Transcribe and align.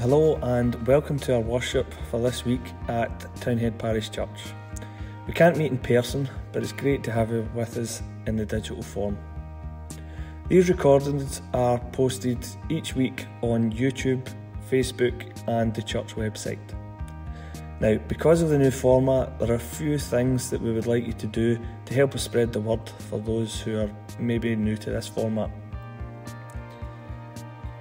Hello 0.00 0.36
and 0.42 0.86
welcome 0.86 1.18
to 1.18 1.34
our 1.34 1.40
worship 1.40 1.92
for 2.08 2.20
this 2.20 2.44
week 2.44 2.60
at 2.86 3.18
Townhead 3.40 3.78
Parish 3.78 4.10
Church. 4.10 4.54
We 5.26 5.32
can't 5.32 5.56
meet 5.56 5.72
in 5.72 5.78
person, 5.78 6.28
but 6.52 6.62
it's 6.62 6.70
great 6.70 7.02
to 7.02 7.10
have 7.10 7.32
you 7.32 7.50
with 7.52 7.76
us 7.76 8.00
in 8.26 8.36
the 8.36 8.46
digital 8.46 8.80
form. 8.80 9.18
These 10.46 10.68
recordings 10.68 11.42
are 11.52 11.80
posted 11.90 12.46
each 12.68 12.94
week 12.94 13.26
on 13.42 13.72
YouTube, 13.72 14.32
Facebook, 14.70 15.32
and 15.48 15.74
the 15.74 15.82
church 15.82 16.14
website. 16.14 16.60
Now, 17.80 17.98
because 18.06 18.40
of 18.40 18.50
the 18.50 18.58
new 18.58 18.70
format, 18.70 19.36
there 19.40 19.50
are 19.50 19.54
a 19.54 19.58
few 19.58 19.98
things 19.98 20.48
that 20.50 20.60
we 20.60 20.72
would 20.72 20.86
like 20.86 21.08
you 21.08 21.12
to 21.14 21.26
do 21.26 21.58
to 21.86 21.94
help 21.94 22.14
us 22.14 22.22
spread 22.22 22.52
the 22.52 22.60
word 22.60 22.88
for 23.08 23.18
those 23.18 23.60
who 23.60 23.80
are 23.80 23.90
maybe 24.20 24.54
new 24.54 24.76
to 24.76 24.90
this 24.90 25.08
format. 25.08 25.50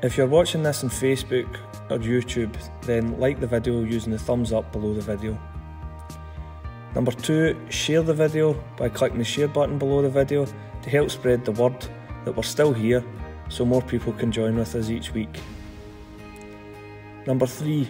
If 0.02 0.18
you're 0.18 0.26
watching 0.26 0.64
this 0.64 0.84
on 0.84 0.90
Facebook 0.90 1.48
or 1.90 1.98
YouTube, 2.00 2.56
then 2.82 3.20
like 3.20 3.40
the 3.40 3.48
video 3.48 3.84
using 3.84 4.12
the 4.12 4.20
thumbs 4.20 4.52
up 4.52 4.72
below 4.72 4.94
the 4.94 5.02
video. 5.02 5.38
Number 6.96 7.12
two, 7.12 7.56
share 7.70 8.02
the 8.02 8.14
video 8.14 8.54
by 8.76 8.90
clicking 8.90 9.20
the 9.20 9.24
share 9.24 9.48
button 9.48 9.78
below 9.78 10.02
the 10.02 10.10
video 10.10 10.46
to 10.46 10.90
help 10.90 11.12
spread 11.12 11.46
the 11.46 11.52
word 11.52 11.88
that 12.26 12.36
we're 12.36 12.44
still 12.44 12.74
here 12.74 13.04
so 13.50 13.66
more 13.66 13.82
people 13.82 14.14
can 14.14 14.32
join 14.32 14.56
with 14.58 14.76
us 14.76 14.90
each 14.90 15.14
week. 15.14 15.40
Number 17.26 17.46
three, 17.46 17.90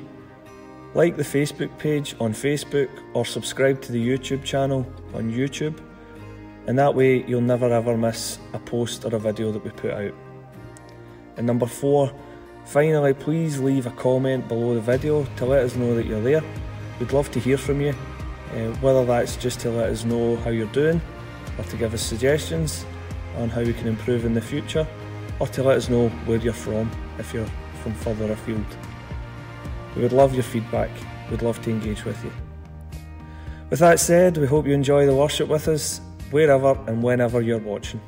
like 0.93 1.15
the 1.15 1.23
Facebook 1.23 1.77
page 1.77 2.15
on 2.19 2.33
Facebook 2.33 2.89
or 3.13 3.25
subscribe 3.25 3.81
to 3.83 3.91
the 3.91 4.03
YouTube 4.03 4.43
channel 4.43 4.85
on 5.13 5.31
YouTube, 5.31 5.79
and 6.65 6.77
that 6.77 6.93
way 6.93 7.23
you'll 7.27 7.41
never 7.41 7.71
ever 7.71 7.95
miss 7.95 8.39
a 8.53 8.59
post 8.59 9.05
or 9.05 9.15
a 9.15 9.19
video 9.19 9.51
that 9.51 9.63
we 9.63 9.69
put 9.71 9.91
out. 9.91 10.13
And 11.37 11.45
number 11.45 11.67
four, 11.67 12.11
Finally, 12.67 13.13
please 13.13 13.59
leave 13.59 13.85
a 13.85 13.91
comment 13.91 14.45
below 14.49 14.75
the 14.75 14.81
video 14.81 15.25
to 15.37 15.45
let 15.45 15.63
us 15.63 15.77
know 15.77 15.95
that 15.95 16.05
you're 16.05 16.19
there. 16.19 16.43
We'd 16.99 17.13
love 17.13 17.31
to 17.31 17.39
hear 17.39 17.57
from 17.57 17.79
you, 17.79 17.93
uh, 18.51 18.73
whether 18.81 19.05
that's 19.05 19.37
just 19.37 19.61
to 19.61 19.69
let 19.69 19.89
us 19.89 20.03
know 20.03 20.35
how 20.35 20.49
you're 20.49 20.67
doing, 20.67 20.99
or 21.57 21.63
to 21.63 21.77
give 21.77 21.93
us 21.93 22.01
suggestions 22.01 22.85
on 23.37 23.47
how 23.47 23.61
we 23.61 23.71
can 23.71 23.87
improve 23.87 24.25
in 24.25 24.33
the 24.33 24.41
future, 24.41 24.85
or 25.39 25.47
to 25.47 25.63
let 25.63 25.77
us 25.77 25.87
know 25.87 26.09
where 26.25 26.39
you're 26.39 26.51
from 26.51 26.91
if 27.17 27.33
you're 27.33 27.49
from 27.83 27.93
further 27.93 28.29
afield. 28.33 28.65
We 29.95 30.01
would 30.01 30.11
love 30.11 30.33
your 30.33 30.43
feedback, 30.43 30.89
we'd 31.31 31.43
love 31.43 31.61
to 31.61 31.69
engage 31.69 32.03
with 32.03 32.21
you. 32.21 32.33
With 33.69 33.79
that 33.79 34.01
said, 34.01 34.35
we 34.35 34.45
hope 34.45 34.67
you 34.67 34.73
enjoy 34.73 35.05
the 35.05 35.15
worship 35.15 35.47
with 35.47 35.69
us, 35.69 36.01
wherever 36.31 36.77
and 36.87 37.01
whenever 37.01 37.39
you're 37.39 37.59
watching. 37.59 38.01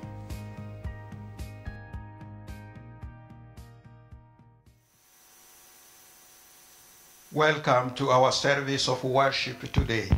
Welcome 7.39 7.91
to 7.91 8.09
our 8.09 8.33
service 8.33 8.89
of 8.89 9.01
worship 9.01 9.61
today. 9.71 10.09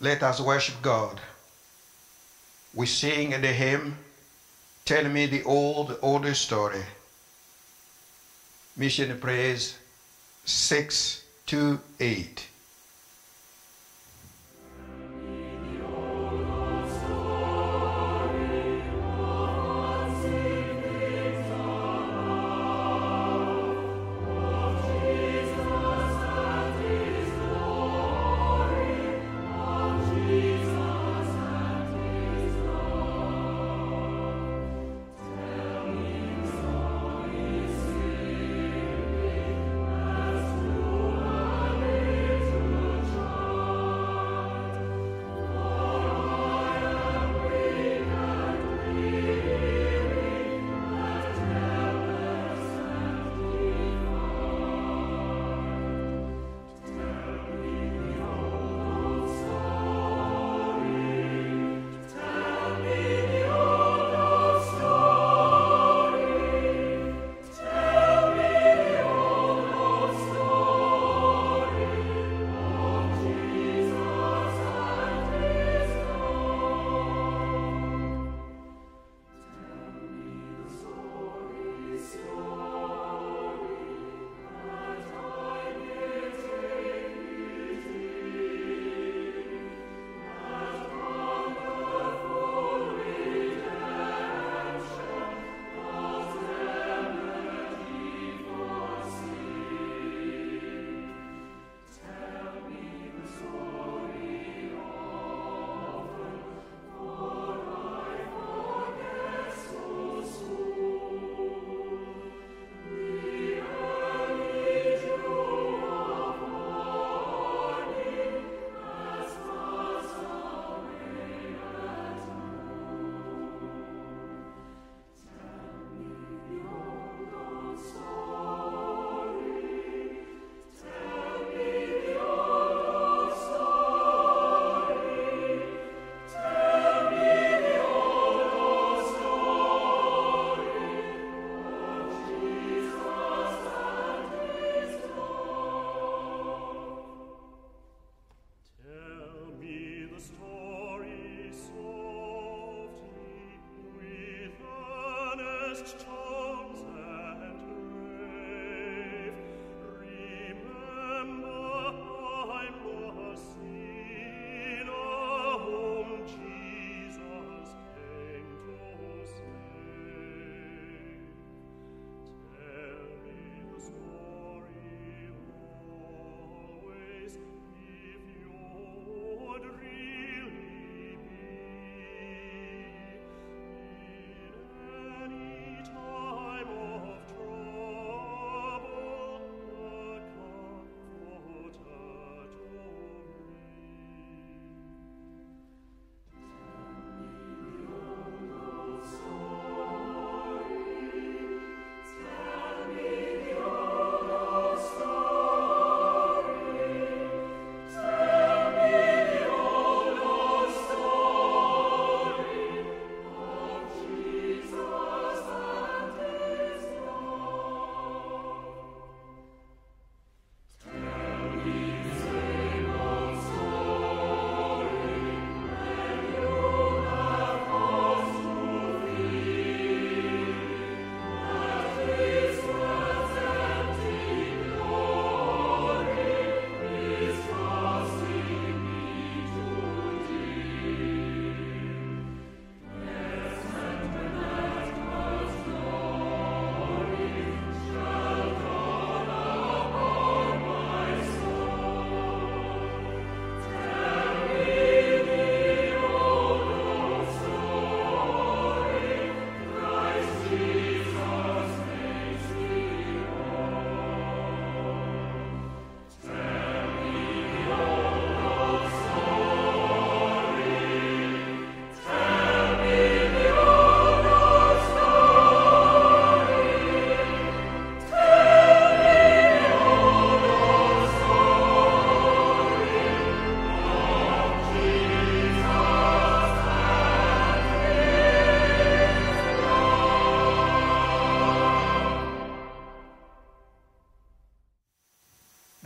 Let 0.00 0.24
us 0.24 0.40
worship 0.40 0.82
God. 0.82 1.20
We 2.74 2.86
sing 2.86 3.30
the 3.30 3.52
hymn, 3.52 3.96
Tell 4.84 5.04
Me 5.04 5.26
the 5.26 5.44
Old, 5.44 5.98
Old 6.02 6.26
Story. 6.34 6.82
Mission 8.76 9.16
Praise 9.20 9.78
628. 10.46 12.48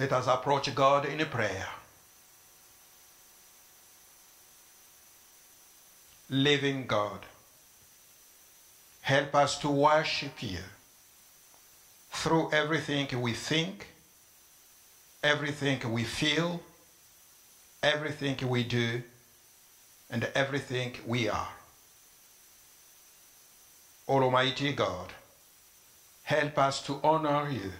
Let 0.01 0.15
us 0.15 0.29
approach 0.29 0.75
God 0.75 1.05
in 1.05 1.19
prayer. 1.27 1.69
Living 6.31 6.87
God, 6.87 7.19
help 9.03 9.35
us 9.35 9.59
to 9.59 9.69
worship 9.69 10.43
you 10.43 10.61
through 12.13 12.51
everything 12.51 13.09
we 13.21 13.35
think, 13.35 13.89
everything 15.23 15.93
we 15.93 16.05
feel, 16.05 16.63
everything 17.83 18.39
we 18.49 18.65
do, 18.65 19.03
and 20.09 20.27
everything 20.35 20.95
we 21.07 21.29
are. 21.29 21.53
Almighty 24.09 24.73
God, 24.73 25.13
help 26.23 26.57
us 26.57 26.81
to 26.85 27.01
honor 27.05 27.51
you, 27.51 27.73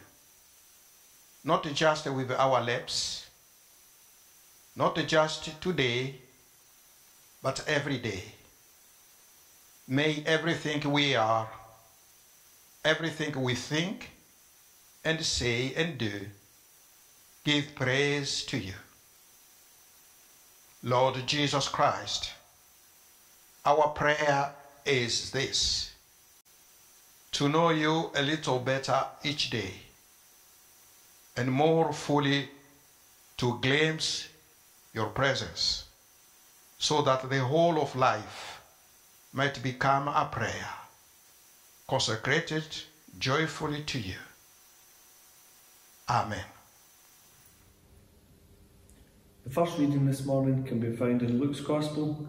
not 1.45 1.65
just 1.75 2.07
with 2.11 2.31
our 2.33 2.61
lips, 2.61 3.27
not 4.77 4.97
just 5.07 5.61
today, 5.61 6.17
but 7.43 7.65
every 7.67 7.99
day. 7.99 8.23
May 9.89 10.23
everything 10.27 10.91
we 10.91 11.17
are, 11.17 11.49
everything 12.85 13.43
we 13.43 13.55
think 13.55 14.11
and 15.05 15.25
say 15.25 15.73
and 15.75 15.99
do, 15.99 16.27
give 17.45 17.75
praise 17.75 18.43
to 18.45 18.59
you. 18.59 18.75
Lord 20.83 21.27
Jesus 21.27 21.69
Christ, 21.69 22.31
our 23.65 23.89
prayer 23.89 24.53
is 24.85 25.31
this 25.31 25.91
to 27.33 27.49
know 27.49 27.71
you 27.71 28.11
a 28.15 28.23
little 28.23 28.59
better 28.59 29.07
each 29.23 29.51
day 29.51 29.90
and 31.37 31.51
more 31.51 31.93
fully 31.93 32.49
to 33.37 33.59
glimpse 33.61 34.29
your 34.93 35.09
presence 35.09 35.85
so 36.79 37.03
that 37.03 37.29
the 37.29 37.41
whole 37.41 37.81
of 37.81 37.95
life 37.95 38.61
might 39.33 39.63
become 39.63 40.09
a 40.09 40.29
prayer 40.31 40.69
consecrated 41.89 42.65
joyfully 43.19 43.83
to 43.83 43.99
you. 43.99 44.21
Amen. 46.09 46.45
The 49.45 49.51
first 49.51 49.79
reading 49.79 50.07
this 50.07 50.25
morning 50.25 50.65
can 50.65 50.79
be 50.79 50.95
found 50.95 51.23
in 51.23 51.41
Luke's 51.41 51.61
Gospel, 51.61 52.29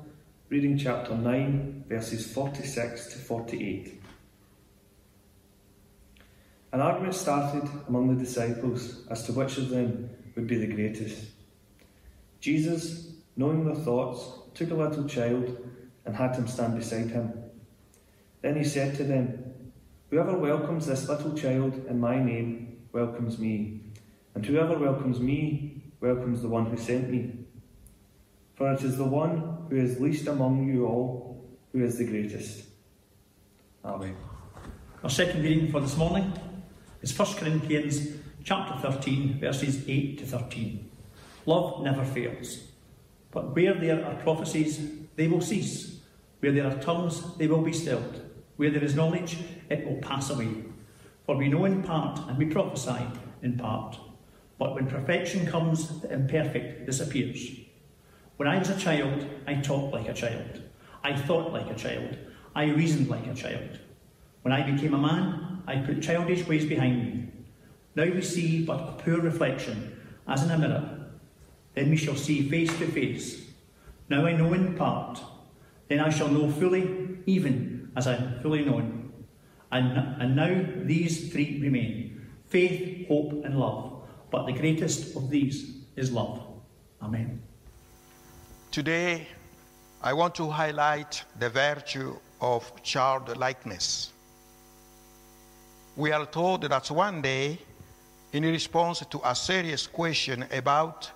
reading 0.49 0.77
chapter 0.77 1.15
9, 1.15 1.85
verses 1.87 2.31
46 2.31 3.13
to 3.13 3.17
48. 3.19 4.00
An 6.73 6.79
argument 6.79 7.15
started 7.15 7.69
among 7.89 8.07
the 8.07 8.23
disciples 8.23 9.05
as 9.09 9.23
to 9.23 9.33
which 9.33 9.57
of 9.57 9.69
them 9.69 10.09
would 10.35 10.47
be 10.47 10.57
the 10.57 10.73
greatest. 10.73 11.31
Jesus, 12.39 13.11
knowing 13.35 13.65
their 13.65 13.75
thoughts, 13.75 14.25
took 14.53 14.71
a 14.71 14.75
little 14.75 15.05
child 15.05 15.57
and 16.05 16.15
had 16.15 16.35
him 16.35 16.47
stand 16.47 16.77
beside 16.77 17.09
him. 17.09 17.33
Then 18.41 18.55
he 18.55 18.63
said 18.63 18.95
to 18.95 19.03
them, 19.03 19.53
Whoever 20.09 20.37
welcomes 20.37 20.87
this 20.87 21.09
little 21.09 21.33
child 21.33 21.85
in 21.87 21.99
my 21.99 22.21
name 22.21 22.79
welcomes 22.93 23.37
me, 23.37 23.81
and 24.33 24.45
whoever 24.45 24.77
welcomes 24.77 25.19
me 25.19 25.83
welcomes 25.99 26.41
the 26.41 26.49
one 26.49 26.65
who 26.65 26.77
sent 26.77 27.09
me. 27.09 27.45
For 28.55 28.71
it 28.73 28.81
is 28.81 28.97
the 28.97 29.05
one 29.05 29.67
who 29.69 29.75
is 29.75 29.99
least 29.99 30.27
among 30.27 30.67
you 30.67 30.85
all 30.85 31.45
who 31.71 31.83
is 31.83 31.97
the 31.97 32.05
greatest. 32.05 32.63
Amen. 33.83 34.15
Our 35.03 35.09
second 35.09 35.43
reading 35.43 35.71
for 35.71 35.79
this 35.79 35.97
morning 35.97 36.33
is 37.01 37.17
1 37.17 37.35
Corinthians 37.35 38.17
chapter 38.43 38.91
13, 38.91 39.39
verses 39.39 39.83
8 39.87 40.19
to 40.19 40.25
13. 40.25 40.89
Love 41.45 41.81
never 41.83 42.05
fails, 42.05 42.59
but 43.31 43.55
where 43.55 43.73
there 43.73 44.05
are 44.05 44.15
prophecies, 44.21 44.79
they 45.15 45.27
will 45.27 45.41
cease. 45.41 45.99
Where 46.39 46.51
there 46.51 46.67
are 46.67 46.81
tongues, 46.81 47.35
they 47.37 47.47
will 47.47 47.61
be 47.61 47.73
stilled. 47.73 48.21
Where 48.57 48.69
there 48.69 48.83
is 48.83 48.95
knowledge, 48.95 49.37
it 49.69 49.85
will 49.85 49.97
pass 49.97 50.29
away. 50.29 50.63
For 51.25 51.35
we 51.35 51.49
know 51.49 51.65
in 51.65 51.83
part, 51.83 52.19
and 52.27 52.37
we 52.37 52.45
prophesy 52.45 53.05
in 53.41 53.57
part. 53.57 53.97
But 54.59 54.75
when 54.75 54.87
perfection 54.87 55.47
comes, 55.47 56.01
the 56.01 56.11
imperfect 56.11 56.85
disappears. 56.85 57.49
When 58.37 58.47
I 58.47 58.59
was 58.59 58.69
a 58.69 58.77
child, 58.77 59.25
I 59.47 59.55
talked 59.55 59.93
like 59.93 60.07
a 60.07 60.13
child. 60.13 60.61
I 61.03 61.15
thought 61.15 61.53
like 61.53 61.69
a 61.71 61.75
child. 61.75 62.17
I 62.55 62.65
reasoned 62.65 63.09
like 63.09 63.25
a 63.27 63.33
child. 63.33 63.79
When 64.43 64.53
I 64.53 64.69
became 64.69 64.93
a 64.93 64.99
man, 64.99 65.50
I 65.67 65.77
put 65.77 66.01
childish 66.01 66.47
ways 66.47 66.65
behind 66.65 66.97
me. 66.97 67.27
Now 67.95 68.05
we 68.05 68.21
see 68.21 68.65
but 68.65 68.79
a 68.79 68.91
poor 69.03 69.19
reflection, 69.19 69.99
as 70.27 70.43
in 70.43 70.51
a 70.51 70.57
mirror. 70.57 71.07
Then 71.73 71.89
we 71.89 71.97
shall 71.97 72.15
see 72.15 72.49
face 72.49 72.75
to 72.79 72.87
face. 72.87 73.45
Now 74.09 74.25
I 74.25 74.33
know 74.33 74.53
in 74.53 74.75
part. 74.75 75.21
Then 75.87 75.99
I 75.99 76.09
shall 76.09 76.27
know 76.29 76.49
fully, 76.49 77.17
even 77.25 77.91
as 77.95 78.07
I 78.07 78.15
am 78.15 78.39
fully 78.41 78.63
known. 78.63 79.13
And, 79.71 79.97
and 80.21 80.35
now 80.35 80.65
these 80.85 81.31
three 81.31 81.59
remain 81.61 82.29
faith, 82.47 83.07
hope, 83.07 83.45
and 83.45 83.57
love. 83.57 84.03
But 84.29 84.45
the 84.45 84.53
greatest 84.53 85.15
of 85.15 85.29
these 85.29 85.75
is 85.95 86.11
love. 86.11 86.41
Amen. 87.01 87.41
Today, 88.71 89.27
I 90.01 90.13
want 90.13 90.35
to 90.35 90.49
highlight 90.49 91.23
the 91.39 91.49
virtue 91.49 92.17
of 92.39 92.71
childlikeness. 92.83 94.11
We 95.95 96.11
are 96.11 96.25
told 96.25 96.63
that 96.63 96.89
one 96.89 97.21
day, 97.21 97.59
in 98.31 98.43
response 98.43 99.03
to 99.09 99.21
a 99.25 99.35
serious 99.35 99.87
question 99.87 100.45
about 100.51 101.11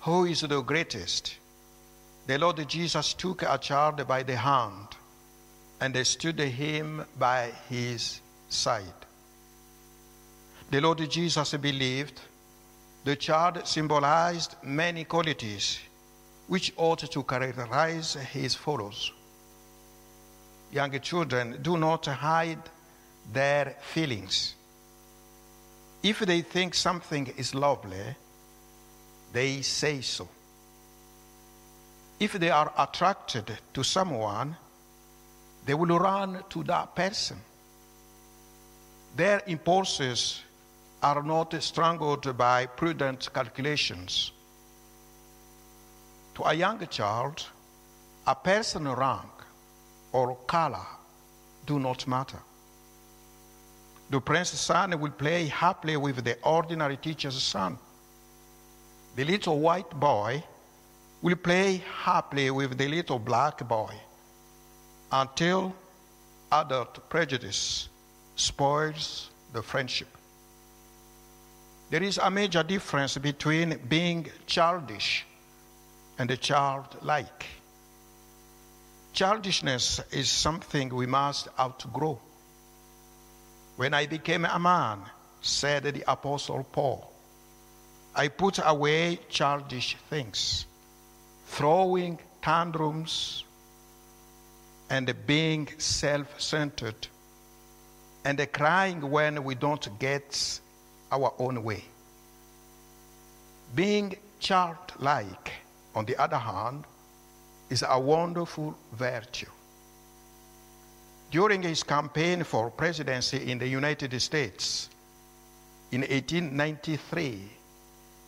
who 0.00 0.24
is 0.24 0.40
the 0.40 0.60
greatest, 0.60 1.36
the 2.26 2.36
Lord 2.38 2.68
Jesus 2.68 3.14
took 3.14 3.42
a 3.42 3.58
child 3.58 4.06
by 4.06 4.22
the 4.22 4.36
hand 4.36 4.88
and 5.80 6.06
stood 6.06 6.40
him 6.40 7.04
by 7.18 7.52
his 7.68 8.20
side. 8.48 9.06
The 10.70 10.80
Lord 10.80 11.08
Jesus 11.08 11.54
believed 11.54 12.20
the 13.04 13.16
child 13.16 13.66
symbolized 13.66 14.56
many 14.62 15.04
qualities 15.04 15.78
which 16.48 16.72
ought 16.76 17.10
to 17.10 17.22
characterize 17.22 18.14
his 18.14 18.54
followers. 18.54 19.12
Young 20.72 20.98
children 21.00 21.58
do 21.62 21.78
not 21.78 22.04
hide 22.06 22.62
their 23.32 23.76
feelings. 23.80 24.54
If 26.02 26.20
they 26.20 26.42
think 26.42 26.74
something 26.74 27.26
is 27.36 27.54
lovely, 27.54 28.16
they 29.32 29.62
say 29.62 30.00
so. 30.00 30.28
If 32.18 32.32
they 32.32 32.50
are 32.50 32.72
attracted 32.76 33.58
to 33.74 33.82
someone, 33.84 34.56
they 35.64 35.74
will 35.74 35.98
run 35.98 36.42
to 36.48 36.62
that 36.64 36.94
person. 36.94 37.38
Their 39.16 39.42
impulses 39.46 40.42
are 41.02 41.22
not 41.22 41.54
strangled 41.62 42.36
by 42.36 42.66
prudent 42.66 43.32
calculations. 43.32 44.32
To 46.34 46.44
a 46.44 46.54
young 46.54 46.86
child, 46.88 47.44
a 48.26 48.34
person's 48.34 48.96
rank 48.96 49.30
or 50.12 50.36
color 50.46 50.86
do 51.66 51.78
not 51.78 52.06
matter. 52.06 52.42
The 54.10 54.20
prince's 54.20 54.60
son 54.60 54.98
will 54.98 55.10
play 55.10 55.46
happily 55.46 55.96
with 55.96 56.24
the 56.24 56.38
ordinary 56.42 56.96
teacher's 56.96 57.42
son. 57.42 57.78
The 59.16 59.24
little 59.24 59.58
white 59.60 59.90
boy 59.90 60.42
will 61.20 61.36
play 61.36 61.82
happily 62.02 62.50
with 62.50 62.78
the 62.78 62.88
little 62.88 63.18
black 63.18 63.66
boy 63.68 63.94
until 65.12 65.74
adult 66.50 67.08
prejudice 67.10 67.88
spoils 68.36 69.30
the 69.52 69.62
friendship. 69.62 70.08
There 71.90 72.02
is 72.02 72.18
a 72.18 72.30
major 72.30 72.62
difference 72.62 73.16
between 73.18 73.78
being 73.88 74.30
childish 74.46 75.26
and 76.18 76.40
childlike. 76.40 77.46
Childishness 79.12 80.00
is 80.12 80.28
something 80.30 80.94
we 80.94 81.06
must 81.06 81.48
outgrow. 81.58 82.20
When 83.78 83.94
I 83.94 84.06
became 84.06 84.44
a 84.44 84.58
man, 84.58 85.02
said 85.40 85.84
the 85.84 86.02
Apostle 86.10 86.64
Paul, 86.64 87.12
I 88.12 88.26
put 88.26 88.58
away 88.58 89.20
childish 89.28 89.96
things, 90.10 90.66
throwing 91.46 92.18
tantrums 92.42 93.44
and 94.90 95.14
being 95.28 95.68
self 95.78 96.40
centered 96.40 97.06
and 98.24 98.52
crying 98.52 99.08
when 99.08 99.44
we 99.44 99.54
don't 99.54 99.96
get 100.00 100.60
our 101.12 101.32
own 101.38 101.62
way. 101.62 101.84
Being 103.76 104.16
childlike, 104.40 105.52
on 105.94 106.04
the 106.04 106.16
other 106.16 106.38
hand, 106.38 106.82
is 107.70 107.84
a 107.88 108.00
wonderful 108.00 108.76
virtue. 108.92 109.46
During 111.30 111.62
his 111.62 111.82
campaign 111.82 112.42
for 112.42 112.70
presidency 112.70 113.50
in 113.50 113.58
the 113.58 113.68
United 113.68 114.18
States 114.20 114.88
in 115.92 116.00
1893, 116.00 117.50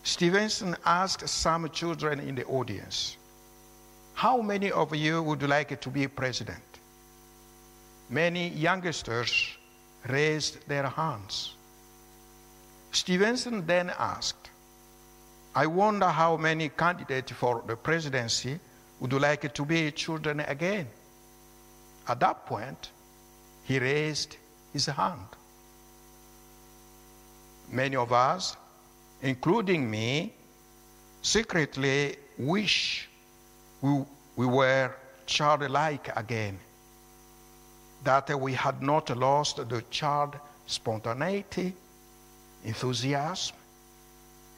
Stevenson 0.02 0.76
asked 0.84 1.28
some 1.28 1.68
children 1.70 2.20
in 2.20 2.34
the 2.34 2.44
audience, 2.44 3.16
How 4.14 4.42
many 4.42 4.70
of 4.70 4.94
you 4.94 5.22
would 5.22 5.42
like 5.42 5.80
to 5.80 5.90
be 5.90 6.08
president? 6.08 6.62
Many 8.10 8.48
youngsters 8.48 9.56
raised 10.06 10.66
their 10.68 10.88
hands. 10.88 11.54
Stevenson 12.92 13.66
then 13.66 13.92
asked, 13.98 14.50
I 15.54 15.66
wonder 15.66 16.08
how 16.08 16.36
many 16.36 16.68
candidates 16.68 17.32
for 17.32 17.62
the 17.66 17.76
presidency 17.76 18.58
would 19.00 19.12
like 19.12 19.52
to 19.54 19.64
be 19.64 19.90
children 19.90 20.40
again. 20.40 20.86
At 22.10 22.18
that 22.18 22.44
point, 22.44 22.90
he 23.62 23.78
raised 23.78 24.36
his 24.72 24.86
hand. 24.86 25.28
Many 27.70 27.94
of 27.94 28.12
us, 28.12 28.56
including 29.22 29.88
me, 29.88 30.34
secretly 31.22 32.16
wish 32.36 33.08
we, 33.80 34.04
we 34.34 34.44
were 34.44 34.92
childlike 35.26 36.10
again, 36.16 36.58
that 38.02 38.28
we 38.40 38.54
had 38.54 38.82
not 38.82 39.16
lost 39.16 39.68
the 39.68 39.84
child 39.90 40.34
spontaneity, 40.66 41.72
enthusiasm, 42.64 43.54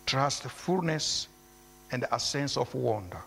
trustfulness, 0.07 1.29
and 1.91 2.07
a 2.11 2.19
sense 2.19 2.57
of 2.57 2.75
wonder. 2.75 3.21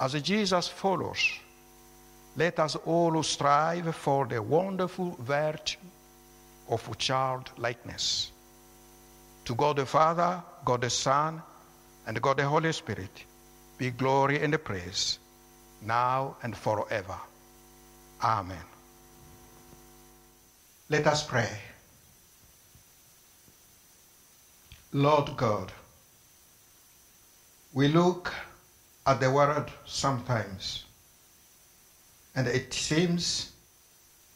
As 0.00 0.20
Jesus 0.22 0.66
follows, 0.66 1.38
let 2.36 2.58
us 2.58 2.76
all 2.76 3.22
strive 3.22 3.94
for 3.94 4.26
the 4.26 4.42
wonderful 4.42 5.16
virtue 5.20 5.78
of 6.68 6.98
childlikeness. 6.98 8.32
To 9.44 9.54
God 9.54 9.76
the 9.76 9.86
Father, 9.86 10.42
God 10.64 10.80
the 10.80 10.90
Son, 10.90 11.42
and 12.06 12.20
God 12.20 12.38
the 12.38 12.44
Holy 12.44 12.72
Spirit 12.72 13.24
be 13.78 13.90
glory 13.90 14.40
and 14.40 14.62
praise, 14.64 15.18
now 15.82 16.36
and 16.42 16.56
forever. 16.56 17.18
Amen. 18.22 18.64
Let 20.88 21.06
us 21.06 21.26
pray. 21.26 21.48
Lord 24.92 25.36
God, 25.36 25.72
we 27.72 27.88
look 27.88 28.32
at 29.06 29.20
the 29.20 29.30
world 29.30 29.70
sometimes, 29.84 30.84
and 32.34 32.46
it 32.46 32.72
seems 32.74 33.52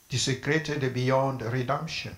desecrated 0.09 0.95
beyond 0.95 1.43
redemption, 1.43 2.17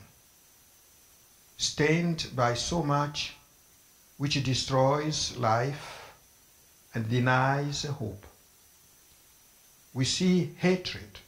stained 1.57 2.29
by 2.35 2.55
so 2.55 2.83
much 2.83 3.35
which 4.19 4.43
destroys 4.45 5.37
life 5.37 6.13
and 6.95 7.09
denies 7.09 7.85
hope. 7.85 8.27
We 9.95 10.05
see 10.05 10.55
hatred, 10.59 11.19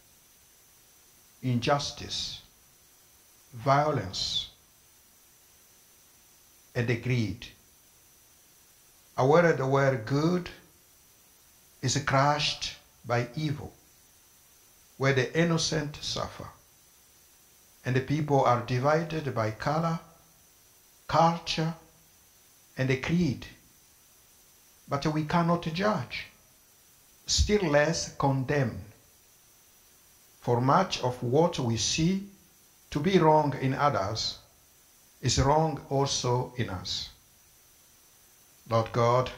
injustice, 1.42 2.40
violence, 3.54 4.50
and 6.74 7.02
greed. 7.02 7.46
A 9.16 9.26
world 9.26 9.60
where 9.60 9.96
good 9.96 10.50
is 11.82 11.96
crushed 12.06 12.74
by 13.04 13.28
evil, 13.34 13.72
where 15.02 15.12
the 15.14 15.36
innocent 15.36 15.98
suffer, 16.00 16.46
and 17.84 17.96
the 17.96 18.00
people 18.00 18.44
are 18.44 18.60
divided 18.60 19.34
by 19.34 19.50
color, 19.50 19.98
culture, 21.08 21.74
and 22.78 23.02
creed. 23.02 23.44
But 24.86 25.04
we 25.06 25.24
cannot 25.24 25.62
judge, 25.62 26.28
still 27.26 27.68
less 27.68 28.14
condemn. 28.16 28.80
For 30.40 30.60
much 30.60 31.00
of 31.00 31.20
what 31.20 31.58
we 31.58 31.76
see 31.78 32.28
to 32.92 33.00
be 33.00 33.18
wrong 33.18 33.56
in 33.60 33.74
others 33.74 34.36
is 35.20 35.40
wrong 35.40 35.80
also 35.90 36.52
in 36.54 36.70
us. 36.70 37.08
Lord 38.70 38.92
God, 38.92 39.32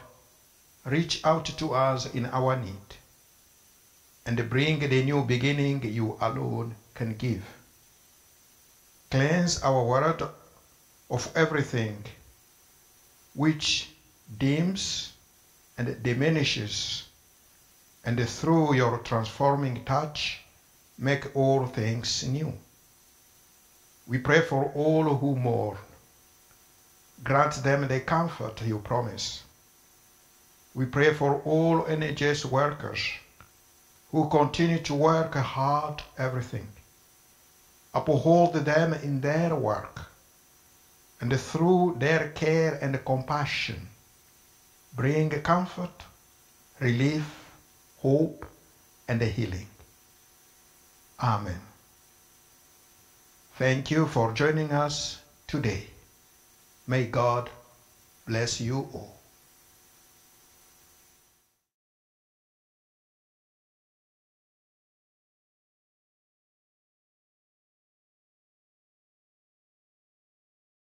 reach 0.84 1.24
out 1.24 1.46
to 1.56 1.72
us 1.72 2.04
in 2.04 2.26
our 2.26 2.54
need 2.54 2.98
and 4.26 4.48
bring 4.48 4.78
the 4.78 5.02
new 5.02 5.22
beginning 5.22 5.82
you 5.82 6.16
alone 6.20 6.74
can 6.94 7.14
give. 7.14 7.44
Cleanse 9.10 9.60
our 9.62 9.84
world 9.84 10.30
of 11.10 11.30
everything 11.36 12.02
which 13.34 13.90
dims 14.38 15.12
and 15.76 16.02
diminishes, 16.02 17.04
and 18.04 18.28
through 18.28 18.74
your 18.74 18.98
transforming 18.98 19.84
touch, 19.84 20.40
make 20.96 21.36
all 21.36 21.66
things 21.66 22.24
new. 22.24 22.52
We 24.06 24.18
pray 24.18 24.40
for 24.40 24.66
all 24.74 25.16
who 25.16 25.36
mourn. 25.36 25.76
Grant 27.22 27.62
them 27.62 27.88
the 27.88 28.00
comfort 28.00 28.62
you 28.62 28.78
promise. 28.78 29.42
We 30.74 30.86
pray 30.86 31.12
for 31.12 31.40
all 31.42 31.82
NHS 31.82 32.44
workers 32.46 33.00
who 34.14 34.24
continue 34.26 34.78
to 34.80 34.94
work 34.94 35.34
hard 35.36 36.04
everything. 36.18 36.68
Uphold 37.94 38.52
them 38.54 38.94
in 38.94 39.20
their 39.20 39.54
work, 39.56 40.06
and 41.20 41.38
through 41.40 41.94
their 41.98 42.26
care 42.26 42.78
and 42.80 43.04
compassion, 43.04 43.88
bring 44.94 45.30
comfort, 45.52 46.04
relief, 46.80 47.26
hope, 47.98 48.46
and 49.08 49.22
healing. 49.22 49.68
Amen. 51.22 51.60
Thank 53.54 53.90
you 53.92 54.06
for 54.06 54.32
joining 54.32 54.72
us 54.72 55.18
today. 55.48 55.88
May 56.86 57.06
God 57.06 57.50
bless 58.26 58.60
you 58.60 58.88
all. 58.92 59.13